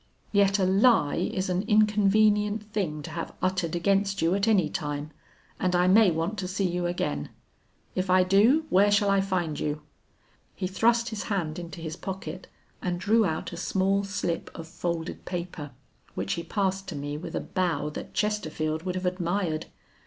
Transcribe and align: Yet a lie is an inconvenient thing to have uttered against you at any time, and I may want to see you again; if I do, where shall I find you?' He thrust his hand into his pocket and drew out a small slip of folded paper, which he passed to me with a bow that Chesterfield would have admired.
Yet 0.31 0.57
a 0.57 0.63
lie 0.65 1.17
is 1.31 1.47
an 1.47 1.61
inconvenient 1.67 2.63
thing 2.73 3.03
to 3.03 3.11
have 3.11 3.35
uttered 3.39 3.75
against 3.75 4.19
you 4.19 4.33
at 4.33 4.47
any 4.47 4.67
time, 4.67 5.11
and 5.59 5.75
I 5.75 5.85
may 5.85 6.09
want 6.09 6.39
to 6.39 6.47
see 6.47 6.67
you 6.67 6.87
again; 6.87 7.29
if 7.93 8.09
I 8.09 8.23
do, 8.23 8.65
where 8.71 8.89
shall 8.89 9.11
I 9.11 9.21
find 9.21 9.59
you?' 9.59 9.83
He 10.55 10.65
thrust 10.65 11.09
his 11.09 11.25
hand 11.25 11.59
into 11.59 11.79
his 11.81 11.95
pocket 11.97 12.47
and 12.81 12.99
drew 12.99 13.27
out 13.27 13.53
a 13.53 13.57
small 13.57 14.03
slip 14.03 14.49
of 14.55 14.67
folded 14.67 15.23
paper, 15.25 15.69
which 16.15 16.33
he 16.33 16.41
passed 16.41 16.87
to 16.87 16.95
me 16.95 17.15
with 17.15 17.35
a 17.35 17.39
bow 17.39 17.91
that 17.91 18.15
Chesterfield 18.15 18.81
would 18.81 18.95
have 18.95 19.05
admired. 19.05 19.67